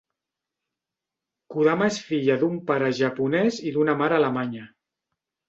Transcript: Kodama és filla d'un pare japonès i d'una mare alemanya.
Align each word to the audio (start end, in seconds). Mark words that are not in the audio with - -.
Kodama 1.55 1.89
és 1.91 1.99
filla 2.07 2.39
d'un 2.45 2.57
pare 2.71 2.89
japonès 3.01 3.61
i 3.67 3.75
d'una 3.77 3.97
mare 4.03 4.19
alemanya. 4.19 4.67